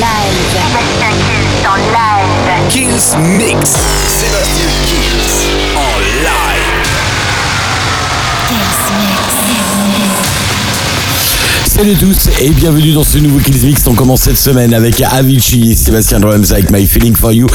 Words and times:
live. 0.00 0.32
Mix. 3.16 4.71
Salut 11.74 11.92
à 11.92 11.94
tous 11.94 12.28
et 12.42 12.50
bienvenue 12.50 12.92
dans 12.92 13.02
ce 13.02 13.16
nouveau 13.16 13.38
Kills 13.38 13.64
Mix. 13.64 13.86
On 13.86 13.94
commence 13.94 14.20
cette 14.20 14.36
semaine 14.36 14.74
avec 14.74 15.00
Avicii, 15.00 15.74
Sébastien 15.74 16.20
Drums 16.20 16.52
avec 16.52 16.70
My 16.70 16.86
Feeling 16.86 17.16
for 17.16 17.32
You. 17.32 17.46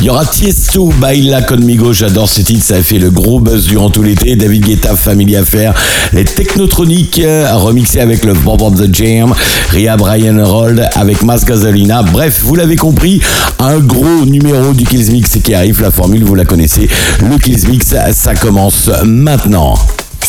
Il 0.00 0.06
y 0.06 0.08
aura 0.08 0.24
Tiesto, 0.24 0.90
Baila 0.98 1.42
Conmigo. 1.42 1.92
J'adore 1.92 2.26
ce 2.26 2.40
titre, 2.40 2.64
ça 2.64 2.76
a 2.76 2.82
fait 2.82 2.98
le 2.98 3.10
gros 3.10 3.38
buzz 3.38 3.66
durant 3.66 3.90
tout 3.90 4.02
l'été. 4.02 4.34
David 4.34 4.64
Guetta, 4.64 4.96
Family 4.96 5.36
Affair, 5.36 5.74
les 6.14 6.24
Technotroniques 6.24 7.20
euh, 7.22 7.54
remixés 7.54 8.00
avec 8.00 8.24
le 8.24 8.32
Bob 8.32 8.62
of 8.62 8.76
the 8.76 8.88
Jam, 8.90 9.34
Ria 9.68 9.98
Brian 9.98 10.42
Rold 10.42 10.88
avec 10.94 11.22
Mas 11.22 11.44
Gasolina. 11.44 12.02
Bref, 12.02 12.40
vous 12.42 12.54
l'avez 12.54 12.76
compris, 12.76 13.20
un 13.58 13.78
gros 13.80 14.24
numéro 14.24 14.72
du 14.72 14.84
Kills 14.84 15.12
Mix 15.12 15.36
qui 15.44 15.52
arrive. 15.52 15.82
La 15.82 15.90
formule, 15.90 16.24
vous 16.24 16.34
la 16.34 16.46
connaissez. 16.46 16.88
Le 17.20 17.36
Kills 17.36 17.68
Mix, 17.68 17.94
ça 18.14 18.34
commence 18.36 18.90
maintenant. 19.04 19.74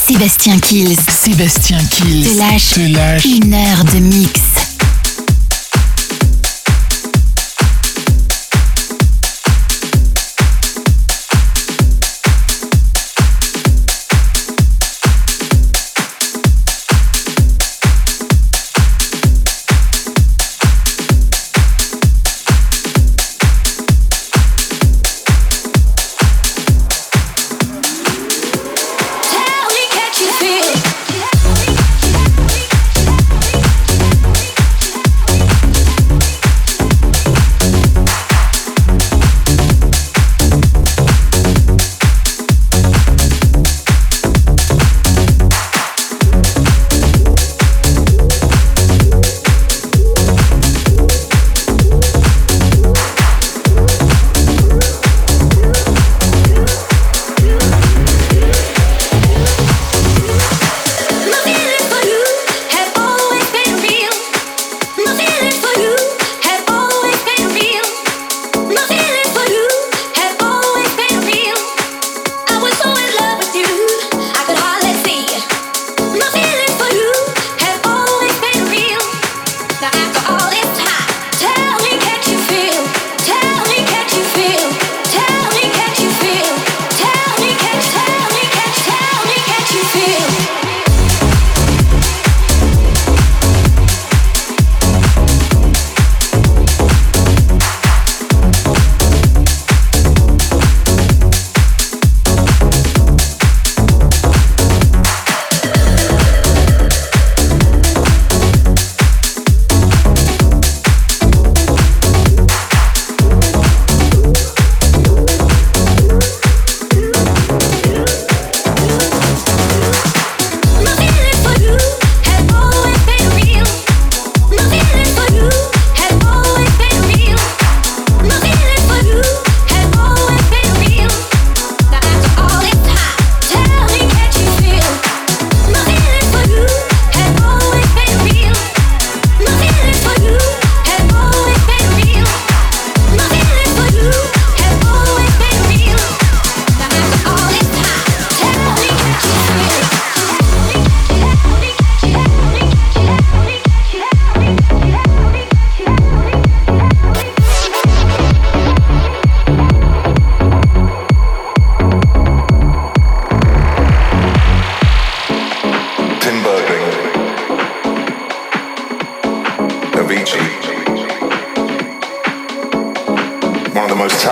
Sébastien 0.08 0.58
Kills. 0.60 0.96
Sébastien 1.10 1.80
Kills. 1.92 2.38
Lâche. 2.38 2.76
Te 2.76 2.80
lâche. 2.80 3.26
Une 3.26 3.54
heure 3.54 3.84
de 3.84 4.00
mix. 4.00 4.57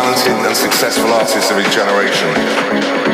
talented 0.05 0.45
and 0.45 0.55
successful 0.55 1.11
artists 1.13 1.49
of 1.49 1.57
his 1.57 1.73
generation. 1.73 3.04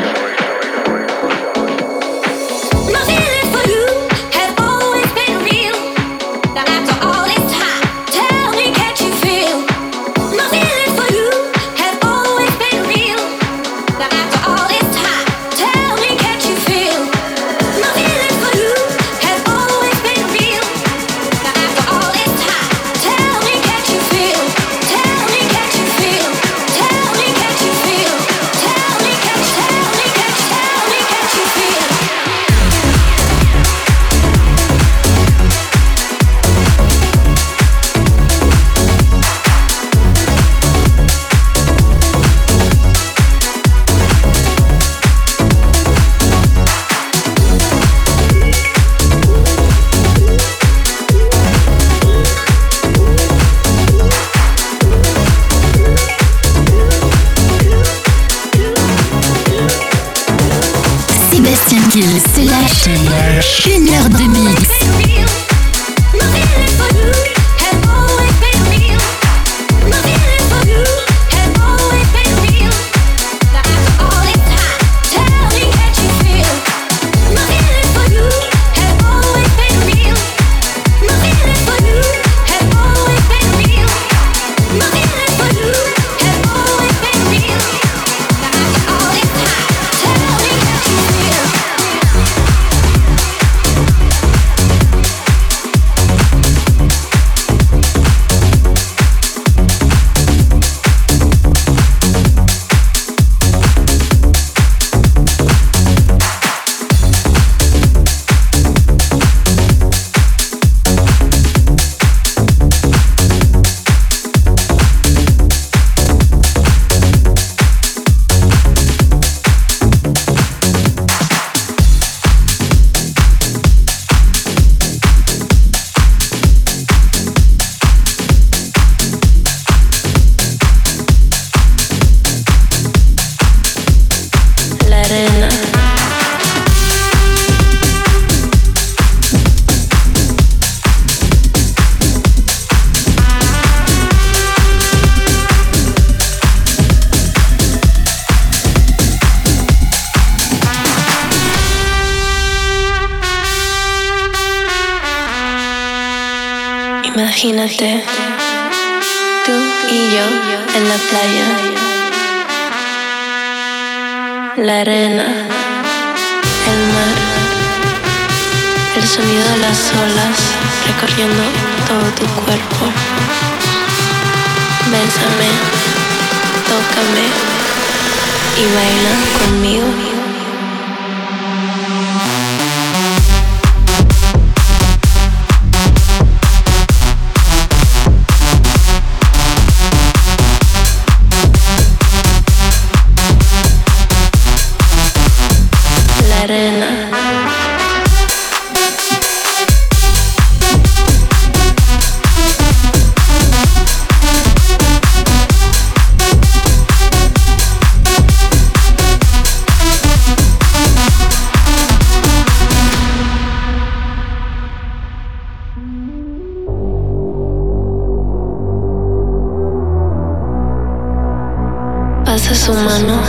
Pasa 222.32 222.54
su 222.54 222.72
mano 222.72 223.20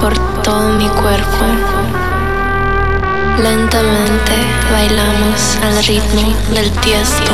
por 0.00 0.14
todo 0.42 0.70
mi 0.78 0.88
cuerpo. 0.88 1.44
Lentamente 3.42 4.32
bailamos 4.72 5.58
al 5.62 5.84
ritmo 5.84 6.34
del 6.54 6.70
tiesto. 6.80 7.32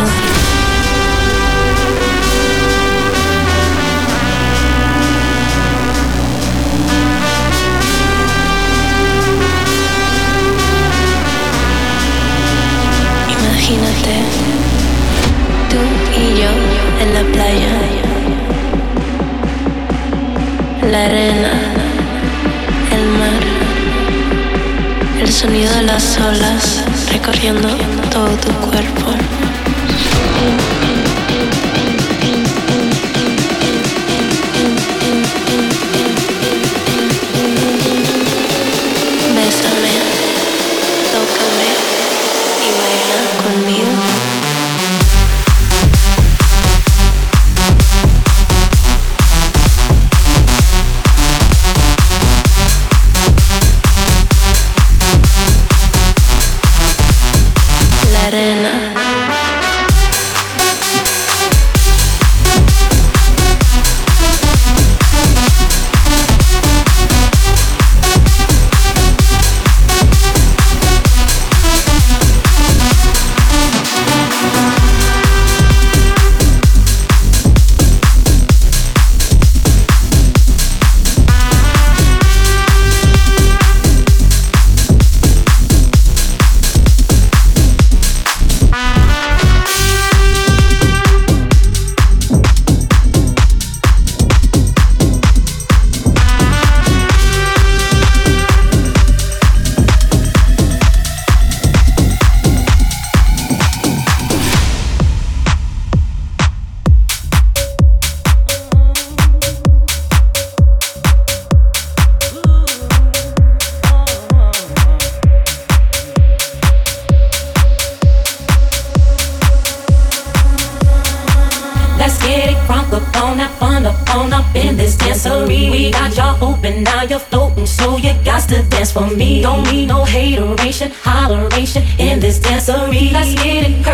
Imagínate, 13.29 14.15
tú 15.71 15.79
y 16.19 16.41
yo 16.41 16.51
en 17.01 17.15
la 17.15 17.23
playa 17.33 17.74
la 20.95 21.07
arena, 21.07 21.51
el 22.93 23.05
mar, 23.19 23.43
el 25.21 25.33
sonido 25.33 25.75
de 25.75 25.83
las 25.83 26.17
olas 26.21 26.85
recorriendo 27.11 27.69
todo 28.13 28.29
tu 28.37 28.53
cuerpo. 28.69 29.07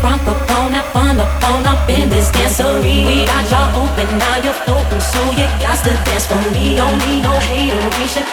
crunk 0.00 0.26
up 0.26 0.50
on 0.58 0.72
that 0.72 0.86
fun 0.92 1.18
up, 1.20 1.88
in 1.88 2.08
this 2.08 2.30
dancery. 2.30 3.06
We 3.06 3.26
got 3.26 3.46
jaw 3.46 3.70
open, 3.78 4.08
now 4.18 4.36
you're 4.42 4.58
floating. 4.66 5.00
So 5.00 5.20
yeah, 5.38 5.50
got 5.62 5.78
to 5.84 5.94
dance 6.06 6.26
for 6.26 6.42
me. 6.50 6.76
Don't 6.76 6.98
need 7.06 7.22
no 7.22 7.30
hateration, 7.30 8.26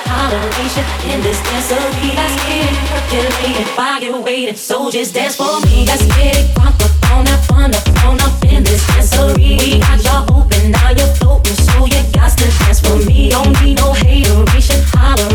should 0.74 0.89
in 1.12 1.22
this 1.22 1.39
dancer. 1.44 1.77
That's 2.18 2.36
getting 2.46 2.75
curculated, 2.89 3.68
I 3.77 4.00
get 4.00 4.15
awaiting 4.15 4.56
soldiers 4.56 5.12
dance 5.12 5.36
for 5.36 5.62
me. 5.62 5.86
That's 5.86 6.06
getting 6.18 6.48
front 6.54 6.75
of 6.82 6.82
the 6.82 6.89
phone 7.06 7.27
up, 7.27 7.51
on 7.54 7.72
the 7.72 7.82
phone 8.01 8.20
up 8.22 8.44
in 8.46 8.63
this 8.63 8.82
dancery. 8.89 9.60
We 9.60 9.80
got 9.80 10.01
y'all 10.04 10.25
open, 10.34 10.72
now 10.72 10.89
you're 10.89 11.13
open, 11.30 11.54
so 11.54 11.86
you 11.86 12.01
got 12.13 12.32
to 12.38 12.48
dance 12.60 12.80
for 12.82 12.98
me. 13.06 13.30
Don't 13.30 13.54
need 13.62 13.77
no 13.77 13.94
hateration, 13.94 14.82
holleration 14.89 15.25
in 15.32 15.35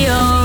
río. 0.00 0.39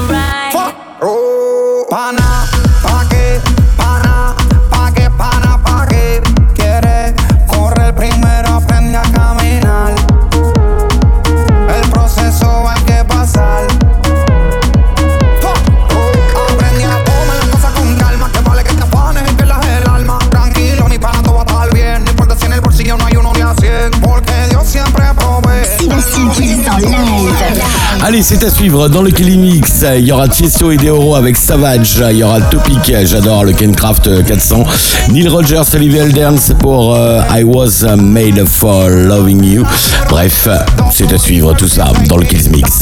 C'est 28.22 28.44
à 28.46 28.50
suivre 28.50 28.88
dans 28.88 29.02
le 29.02 29.12
Killing 29.12 29.42
Mix. 29.42 29.84
Il 29.98 30.06
y 30.06 30.12
aura 30.12 30.30
Tiesto 30.30 30.72
et 30.72 30.78
Deoro 30.78 31.16
avec 31.16 31.36
Savage. 31.36 32.02
Il 32.12 32.18
y 32.18 32.24
aura 32.24 32.40
Topic, 32.40 32.94
j'adore 33.04 33.44
le 33.44 33.52
Kencraft 33.52 34.08
euh, 34.08 34.24
400. 34.24 34.64
Neil 35.10 35.28
Rogers, 35.28 35.64
Olivier 35.74 36.00
Elders 36.00 36.56
pour 36.60 36.96
euh, 36.96 37.22
I 37.30 37.44
Was 37.44 37.84
uh, 37.84 37.98
Made 37.98 38.46
for 38.46 38.90
Loving 38.90 39.44
You. 39.44 39.66
Bref, 40.10 40.48
c'est 40.92 41.12
à 41.12 41.18
suivre 41.18 41.54
tout 41.56 41.68
ça 41.68 41.92
dans 42.08 42.16
le 42.18 42.26
Killing 42.26 42.56
Mix. 42.56 42.82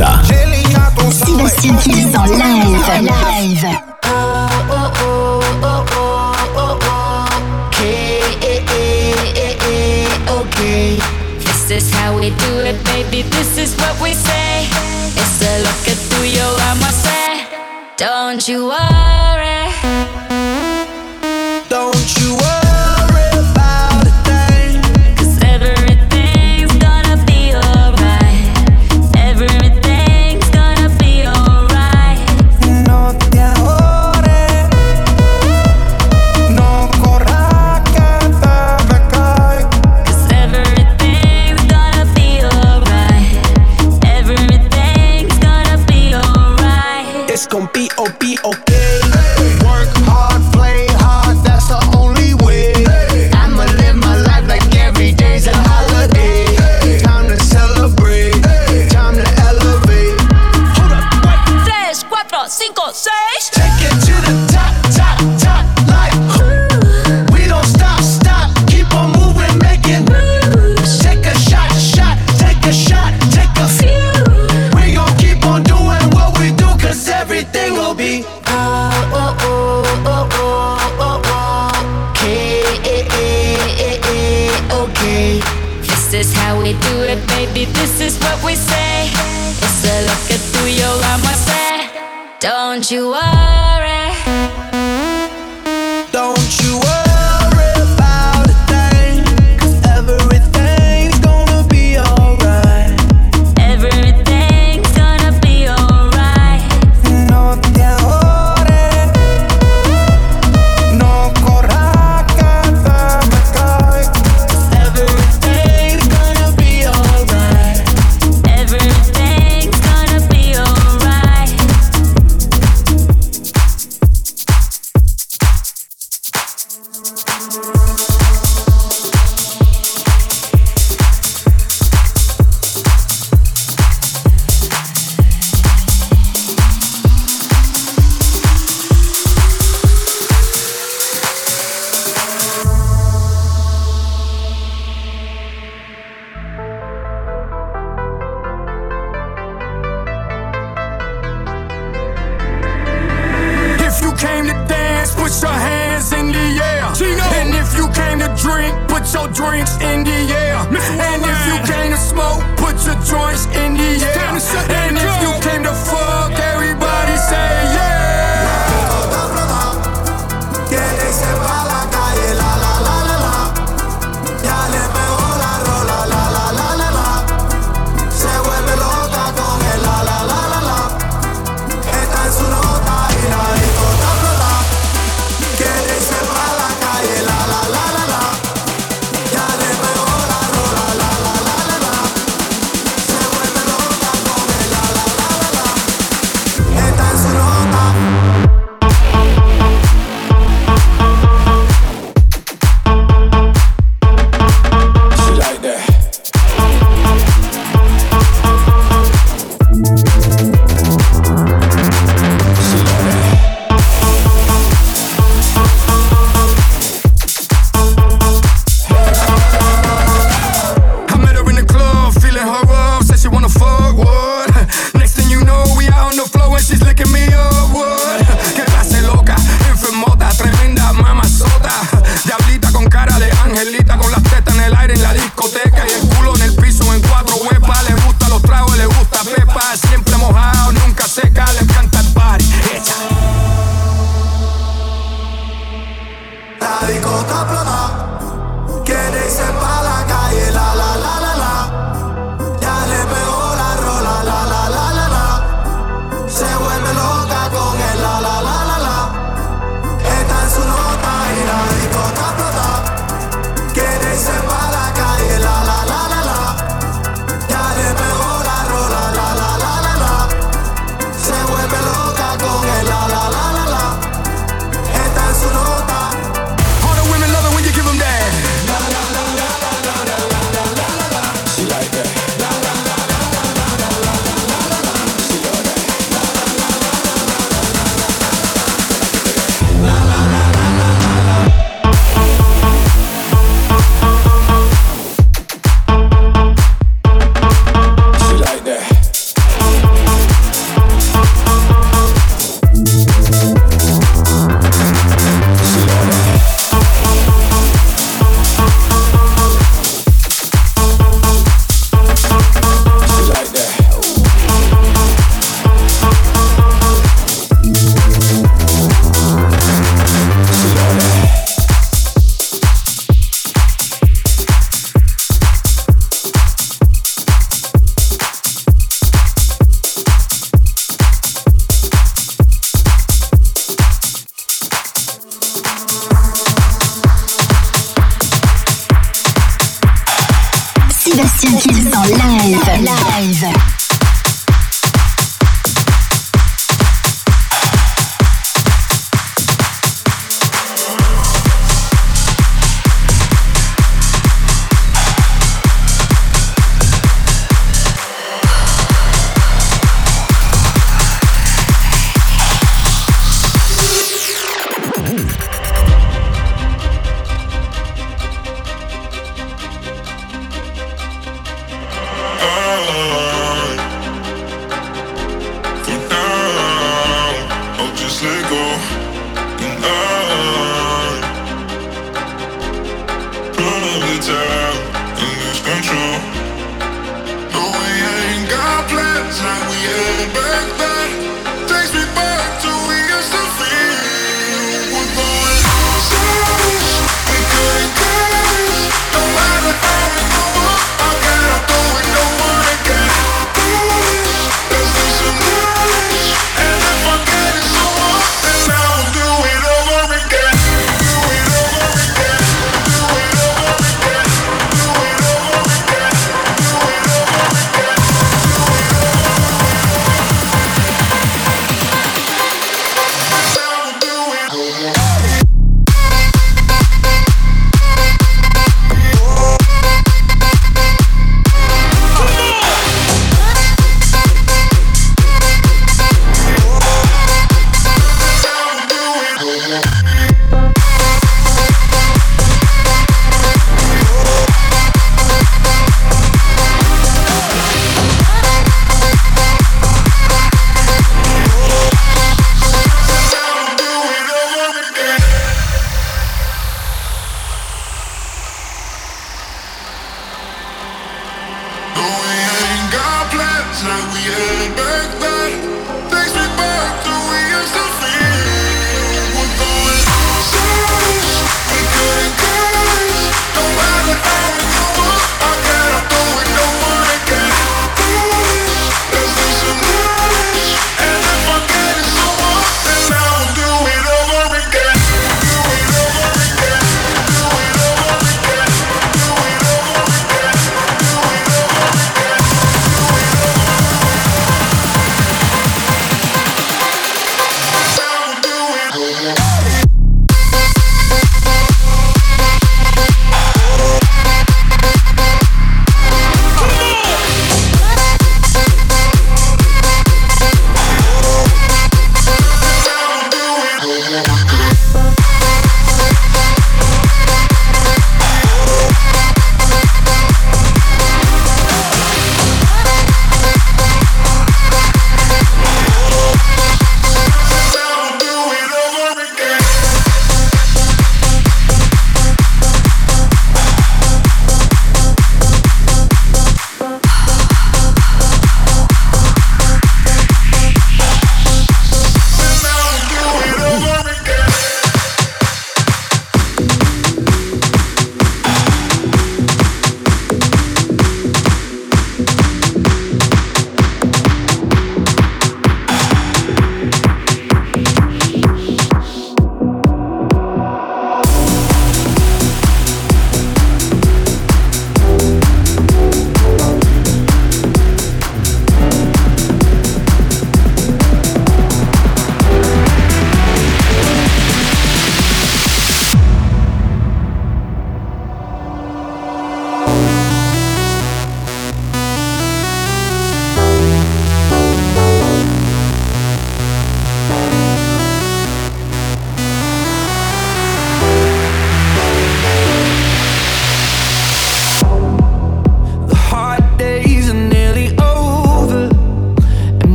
Live. 2.77 3.65
This 11.39 11.71
is 11.71 11.91
how 11.91 12.15
we 12.15 12.29
do 12.29 12.59
it, 12.59 12.83
baby. 12.85 13.23
This 13.23 13.57
is 13.57 13.75
what 13.77 13.99
we 13.99 14.13
say. 14.13 14.52
Don't 17.97 18.47
you 18.49 18.65
worry. 18.65 19.52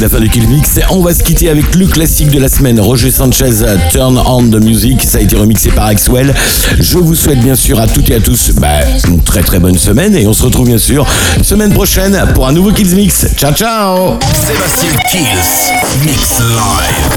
la 0.00 0.08
fin 0.08 0.20
du 0.20 0.30
Kill 0.30 0.48
Mix. 0.48 0.80
On 0.90 1.02
va 1.02 1.12
se 1.12 1.22
quitter 1.22 1.50
avec 1.50 1.74
le 1.74 1.86
classique 1.86 2.30
de 2.30 2.38
la 2.38 2.48
semaine, 2.48 2.80
Roger 2.80 3.10
Sanchez, 3.10 3.50
Turn 3.90 4.18
On 4.24 4.42
The 4.42 4.62
Music. 4.62 5.02
Ça 5.02 5.18
a 5.18 5.20
été 5.20 5.36
remixé 5.36 5.70
par 5.70 5.86
Axwell. 5.86 6.34
Je 6.78 6.98
vous 6.98 7.14
souhaite 7.14 7.40
bien 7.40 7.54
sûr 7.54 7.78
à 7.78 7.86
toutes 7.86 8.08
et 8.10 8.14
à 8.14 8.20
tous 8.20 8.52
bah, 8.60 8.80
une 9.06 9.20
très 9.22 9.42
très 9.42 9.58
bonne 9.58 9.76
semaine 9.76 10.16
et 10.16 10.26
on 10.26 10.32
se 10.32 10.44
retrouve 10.44 10.68
bien 10.68 10.78
sûr 10.78 11.06
semaine 11.42 11.72
prochaine 11.72 12.18
pour 12.34 12.48
un 12.48 12.52
nouveau 12.52 12.72
Kills 12.72 12.94
Mix. 12.94 13.26
Ciao 13.36 13.52
ciao 13.52 14.18
Sébastien 14.46 14.90
Kills, 15.10 16.04
Mix 16.04 16.40
Live. 16.40 17.16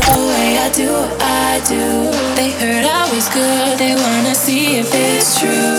They 2.35 2.49
heard 2.59 2.85
good, 3.33 3.77
they 3.77 3.95
see 4.33 4.79
if 4.79 4.89
it's 4.93 5.39
true. 5.39 5.72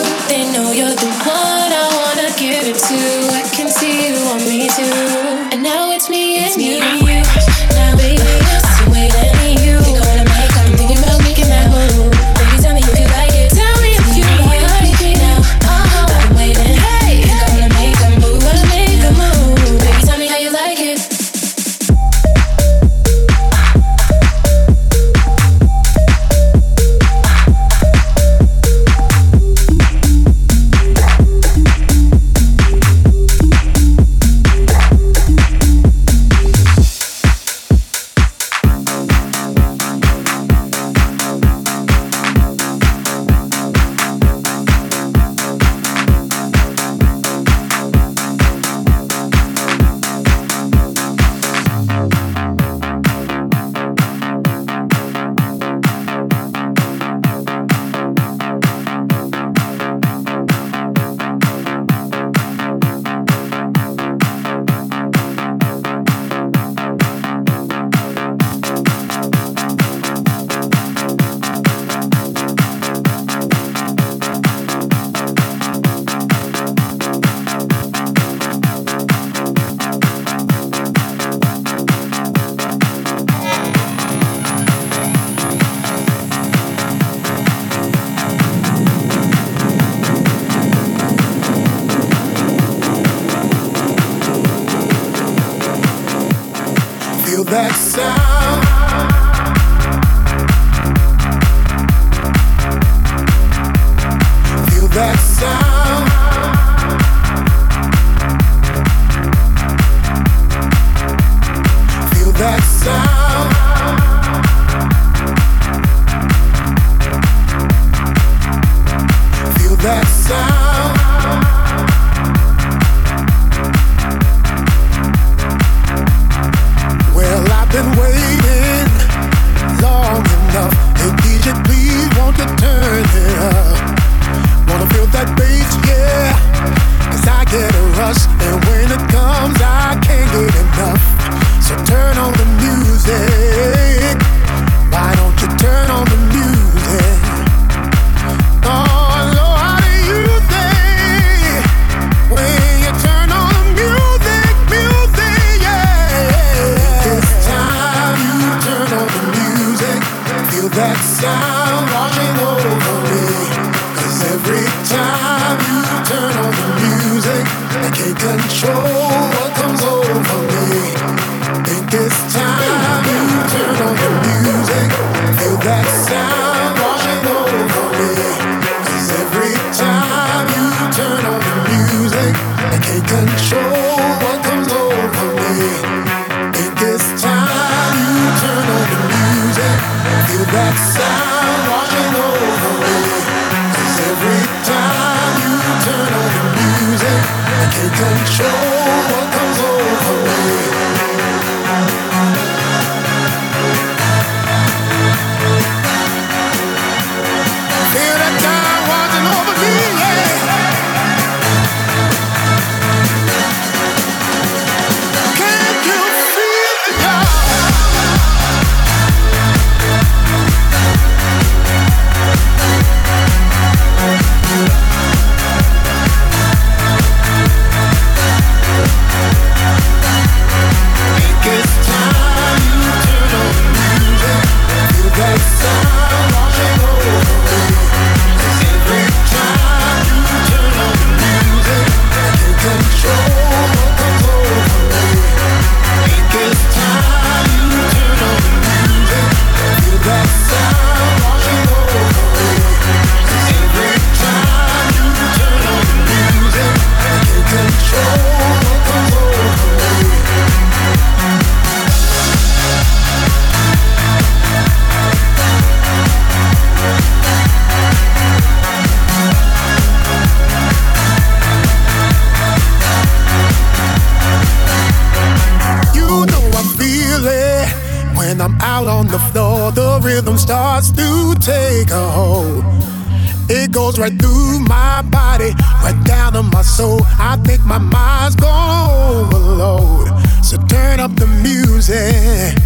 goes 283.75 283.99
right 283.99 284.17
through 284.21 284.61
my 284.61 285.03
body, 285.03 285.51
right 285.83 286.01
down 286.05 286.33
to 286.35 286.43
my 286.43 286.63
soul. 286.63 287.01
I 287.19 287.37
think 287.45 287.61
my 287.67 287.79
mind's 287.79 288.37
gone 288.37 289.27
overload. 289.27 290.09
So 290.45 290.57
turn 290.69 291.01
up 291.01 291.17
the 291.17 291.27
music. 291.27 292.57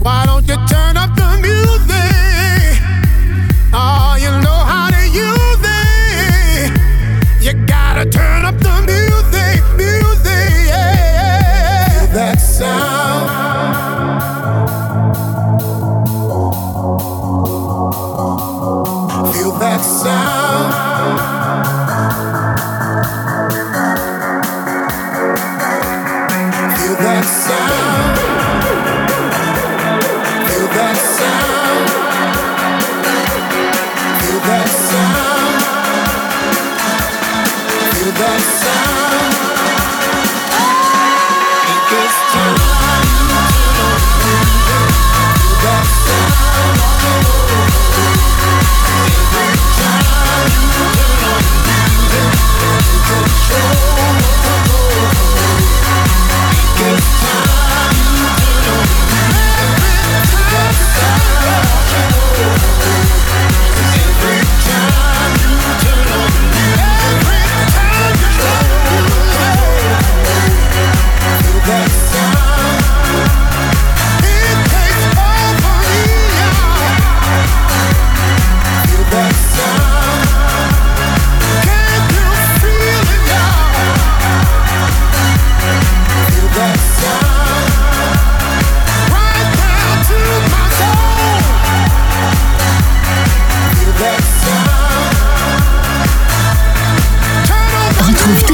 Why 0.00 0.26
don't 0.26 0.46
you 0.48 0.56
turn 0.66 0.96
up 0.96 1.14
the 1.14 1.28
music? 1.40 2.82
Oh, 3.72 4.16
you 4.20 4.30
know. 4.42 4.61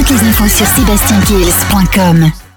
toutes 0.08 0.22
les 0.22 0.28
infos 0.28 0.48
sur 0.48 0.66
sébastienkills.com. 0.66 2.38